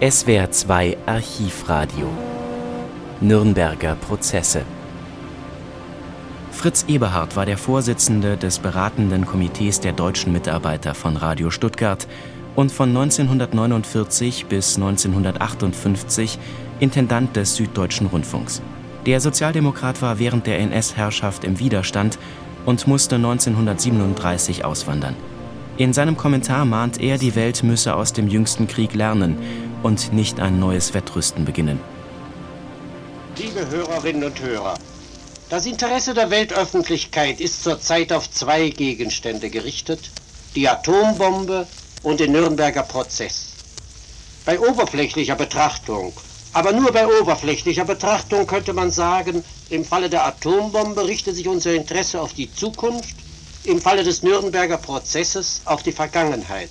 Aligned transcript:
SWR 0.00 0.48
2 0.48 0.96
Archivradio 1.06 2.06
Nürnberger 3.20 3.96
Prozesse 3.96 4.62
Fritz 6.52 6.84
Eberhard 6.86 7.34
war 7.34 7.46
der 7.46 7.58
Vorsitzende 7.58 8.36
des 8.36 8.60
beratenden 8.60 9.26
Komitees 9.26 9.80
der 9.80 9.92
deutschen 9.92 10.32
Mitarbeiter 10.32 10.94
von 10.94 11.16
Radio 11.16 11.50
Stuttgart 11.50 12.06
und 12.54 12.70
von 12.70 12.90
1949 12.90 14.46
bis 14.46 14.76
1958 14.76 16.38
Intendant 16.78 17.34
des 17.34 17.56
Süddeutschen 17.56 18.06
Rundfunks. 18.06 18.62
Der 19.04 19.20
Sozialdemokrat 19.20 20.00
war 20.00 20.20
während 20.20 20.46
der 20.46 20.60
NS-Herrschaft 20.60 21.42
im 21.42 21.58
Widerstand 21.58 22.20
und 22.66 22.86
musste 22.86 23.16
1937 23.16 24.64
auswandern. 24.64 25.16
In 25.76 25.92
seinem 25.92 26.16
Kommentar 26.16 26.64
mahnt 26.64 27.00
er, 27.00 27.18
die 27.18 27.34
Welt 27.34 27.64
müsse 27.64 27.94
aus 27.94 28.12
dem 28.12 28.28
jüngsten 28.28 28.68
Krieg 28.68 28.94
lernen 28.94 29.38
und 29.82 30.12
nicht 30.12 30.40
ein 30.40 30.58
neues 30.58 30.94
Wettrüsten 30.94 31.44
beginnen. 31.44 31.80
Liebe 33.36 33.68
Hörerinnen 33.70 34.24
und 34.24 34.40
Hörer, 34.40 34.74
das 35.48 35.64
Interesse 35.64 36.12
der 36.12 36.30
Weltöffentlichkeit 36.30 37.40
ist 37.40 37.62
zurzeit 37.62 38.12
auf 38.12 38.30
zwei 38.30 38.68
Gegenstände 38.68 39.48
gerichtet, 39.48 40.10
die 40.54 40.68
Atombombe 40.68 41.66
und 42.02 42.20
den 42.20 42.32
Nürnberger 42.32 42.82
Prozess. 42.82 43.52
Bei 44.44 44.58
oberflächlicher 44.58 45.36
Betrachtung, 45.36 46.12
aber 46.52 46.72
nur 46.72 46.92
bei 46.92 47.06
oberflächlicher 47.06 47.84
Betrachtung 47.84 48.46
könnte 48.46 48.72
man 48.72 48.90
sagen, 48.90 49.44
im 49.70 49.84
Falle 49.84 50.10
der 50.10 50.26
Atombombe 50.26 51.06
richtet 51.06 51.36
sich 51.36 51.46
unser 51.46 51.74
Interesse 51.74 52.20
auf 52.20 52.32
die 52.32 52.52
Zukunft, 52.52 53.16
im 53.64 53.80
Falle 53.80 54.02
des 54.02 54.22
Nürnberger 54.22 54.78
Prozesses 54.78 55.60
auf 55.64 55.82
die 55.82 55.92
Vergangenheit. 55.92 56.70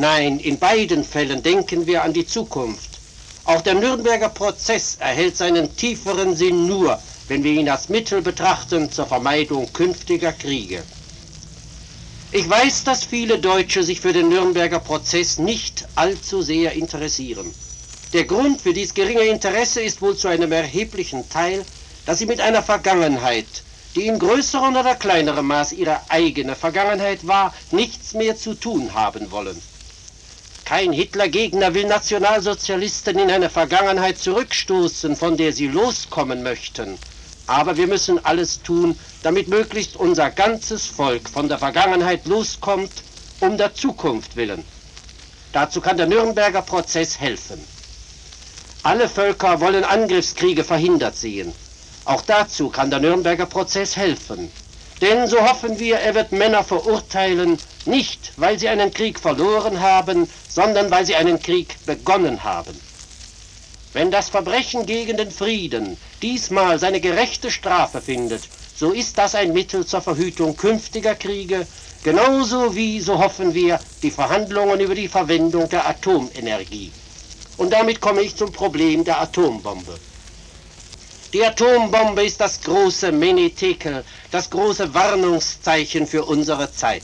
Nein, 0.00 0.38
in 0.38 0.60
beiden 0.60 1.02
Fällen 1.02 1.42
denken 1.42 1.88
wir 1.88 2.04
an 2.04 2.12
die 2.12 2.24
Zukunft. 2.24 3.00
Auch 3.46 3.62
der 3.62 3.74
Nürnberger 3.74 4.28
Prozess 4.28 4.94
erhält 5.00 5.36
seinen 5.36 5.74
tieferen 5.74 6.36
Sinn 6.36 6.68
nur, 6.68 7.00
wenn 7.26 7.42
wir 7.42 7.50
ihn 7.50 7.68
als 7.68 7.88
Mittel 7.88 8.22
betrachten 8.22 8.92
zur 8.92 9.06
Vermeidung 9.06 9.72
künftiger 9.72 10.30
Kriege. 10.32 10.84
Ich 12.30 12.48
weiß, 12.48 12.84
dass 12.84 13.02
viele 13.02 13.40
Deutsche 13.40 13.82
sich 13.82 14.00
für 14.00 14.12
den 14.12 14.28
Nürnberger 14.28 14.78
Prozess 14.78 15.36
nicht 15.38 15.88
allzu 15.96 16.42
sehr 16.42 16.74
interessieren. 16.74 17.52
Der 18.12 18.22
Grund 18.24 18.60
für 18.62 18.72
dies 18.72 18.94
geringe 18.94 19.24
Interesse 19.24 19.82
ist 19.82 20.00
wohl 20.00 20.16
zu 20.16 20.28
einem 20.28 20.52
erheblichen 20.52 21.28
Teil, 21.28 21.64
dass 22.06 22.20
sie 22.20 22.26
mit 22.26 22.40
einer 22.40 22.62
Vergangenheit, 22.62 23.64
die 23.96 24.06
in 24.06 24.20
größerem 24.20 24.76
oder 24.76 24.94
kleinerem 24.94 25.48
Maß 25.48 25.72
ihre 25.72 26.08
eigene 26.08 26.54
Vergangenheit 26.54 27.26
war, 27.26 27.52
nichts 27.72 28.14
mehr 28.14 28.36
zu 28.36 28.54
tun 28.54 28.94
haben 28.94 29.32
wollen. 29.32 29.60
Kein 30.68 30.92
Hitlergegner 30.92 31.72
will 31.72 31.86
Nationalsozialisten 31.86 33.18
in 33.18 33.30
eine 33.30 33.48
Vergangenheit 33.48 34.18
zurückstoßen, 34.18 35.16
von 35.16 35.38
der 35.38 35.54
sie 35.54 35.66
loskommen 35.66 36.42
möchten. 36.42 36.98
Aber 37.46 37.78
wir 37.78 37.86
müssen 37.86 38.22
alles 38.22 38.60
tun, 38.62 38.94
damit 39.22 39.48
möglichst 39.48 39.96
unser 39.96 40.28
ganzes 40.30 40.84
Volk 40.84 41.30
von 41.30 41.48
der 41.48 41.56
Vergangenheit 41.56 42.26
loskommt, 42.26 42.92
um 43.40 43.56
der 43.56 43.72
Zukunft 43.72 44.36
willen. 44.36 44.62
Dazu 45.54 45.80
kann 45.80 45.96
der 45.96 46.06
Nürnberger 46.06 46.60
Prozess 46.60 47.18
helfen. 47.18 47.64
Alle 48.82 49.08
Völker 49.08 49.62
wollen 49.62 49.84
Angriffskriege 49.84 50.64
verhindert 50.64 51.16
sehen. 51.16 51.50
Auch 52.04 52.20
dazu 52.20 52.68
kann 52.68 52.90
der 52.90 53.00
Nürnberger 53.00 53.46
Prozess 53.46 53.96
helfen. 53.96 54.52
Denn 55.00 55.28
so 55.28 55.40
hoffen 55.40 55.78
wir, 55.78 55.96
er 55.96 56.14
wird 56.14 56.32
Männer 56.32 56.64
verurteilen, 56.64 57.58
nicht 57.86 58.32
weil 58.36 58.58
sie 58.58 58.68
einen 58.68 58.92
Krieg 58.92 59.20
verloren 59.20 59.80
haben, 59.80 60.28
sondern 60.48 60.90
weil 60.90 61.06
sie 61.06 61.14
einen 61.14 61.40
Krieg 61.40 61.76
begonnen 61.86 62.42
haben. 62.42 62.78
Wenn 63.92 64.10
das 64.10 64.28
Verbrechen 64.28 64.86
gegen 64.86 65.16
den 65.16 65.30
Frieden 65.30 65.96
diesmal 66.20 66.78
seine 66.78 67.00
gerechte 67.00 67.50
Strafe 67.50 68.00
findet, 68.00 68.42
so 68.76 68.92
ist 68.92 69.18
das 69.18 69.34
ein 69.34 69.52
Mittel 69.52 69.86
zur 69.86 70.00
Verhütung 70.00 70.56
künftiger 70.56 71.14
Kriege, 71.14 71.66
genauso 72.04 72.76
wie, 72.76 73.00
so 73.00 73.18
hoffen 73.18 73.54
wir, 73.54 73.80
die 74.02 74.10
Verhandlungen 74.10 74.80
über 74.80 74.94
die 74.94 75.08
Verwendung 75.08 75.68
der 75.68 75.88
Atomenergie. 75.88 76.92
Und 77.56 77.72
damit 77.72 78.00
komme 78.00 78.22
ich 78.22 78.36
zum 78.36 78.52
Problem 78.52 79.04
der 79.04 79.20
Atombombe. 79.20 79.98
Die 81.34 81.44
Atombombe 81.44 82.24
ist 82.24 82.40
das 82.40 82.62
große 82.62 83.12
Menetekel, 83.12 84.02
das 84.30 84.48
große 84.48 84.94
Warnungszeichen 84.94 86.06
für 86.06 86.24
unsere 86.24 86.72
Zeit. 86.72 87.02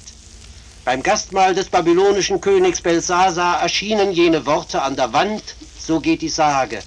Beim 0.87 1.03
Gastmahl 1.03 1.55
des 1.55 1.69
babylonischen 1.69 2.41
Königs 2.41 2.81
Belsasar 2.81 3.61
erschienen 3.61 4.13
jene 4.13 4.47
Worte 4.47 4.81
an 4.81 4.97
der 4.97 5.13
Wand, 5.13 5.43
so 5.79 6.01
geht 6.01 6.23
die 6.23 6.31
Sage. 6.31 6.81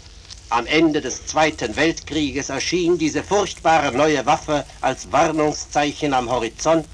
Am 0.50 0.66
Ende 0.66 1.00
des 1.00 1.28
Zweiten 1.28 1.75
Weltkrieges 1.75 2.50
erschien 2.50 2.98
diese 2.98 3.24
furchtbare 3.24 3.96
neue 3.96 4.25
Waffe 4.25 4.66
als 4.81 5.12
Warnungszeichen 5.12 6.16
am 6.16 6.31
Horizont. 6.31 6.88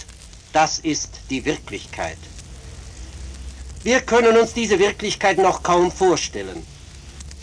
Das 0.52 0.80
ist 0.80 1.12
die 1.30 1.46
Wirklichkeit. 1.46 2.18
Wir 3.84 4.02
können 4.02 4.36
uns 4.36 4.54
diese 4.54 4.78
Wirklichkeit 4.78 5.38
noch 5.38 5.64
kaum 5.64 5.90
vorstellen. 5.90 6.66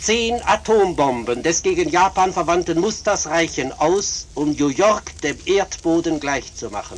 Zehn 0.01 0.41
Atombomben 0.47 1.43
des 1.43 1.61
gegen 1.61 1.87
Japan 1.87 2.33
verwandten 2.33 2.79
Musters 2.79 3.27
reichen 3.27 3.71
aus, 3.71 4.25
um 4.33 4.53
New 4.53 4.69
York 4.69 5.11
dem 5.21 5.37
Erdboden 5.45 6.19
gleichzumachen. 6.19 6.97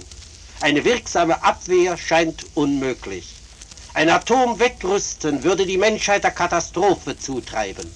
Eine 0.61 0.85
wirksame 0.85 1.43
Abwehr 1.43 1.97
scheint 1.97 2.45
unmöglich. 2.55 3.27
Ein 3.93 4.09
Atomwettrüsten 4.09 5.43
würde 5.43 5.65
die 5.65 5.77
Menschheit 5.77 6.23
der 6.23 6.31
Katastrophe 6.31 7.19
zutreiben. 7.19 7.91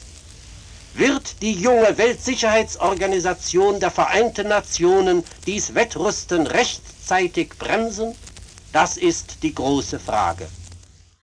Wird 0.93 1.41
die 1.41 1.53
junge 1.53 1.97
Weltsicherheitsorganisation 1.97 3.79
der 3.79 3.91
Vereinten 3.91 4.49
Nationen 4.49 5.23
dies 5.45 5.73
Wettrüsten 5.73 6.47
rechtzeitig 6.47 7.57
bremsen? 7.57 8.13
Das 8.73 8.97
ist 8.97 9.37
die 9.41 9.55
große 9.55 10.01
Frage. 10.01 10.49